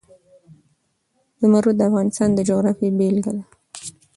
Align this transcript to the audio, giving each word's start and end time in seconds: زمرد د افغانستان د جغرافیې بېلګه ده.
زمرد 1.39 1.75
د 1.77 1.81
افغانستان 1.89 2.29
د 2.33 2.39
جغرافیې 2.49 2.89
بېلګه 2.97 3.31
ده. 3.37 3.43